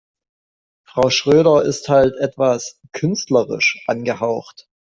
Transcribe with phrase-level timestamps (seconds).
[0.83, 4.67] Frau Schröder ist halt etwas künstlerisch angehaucht.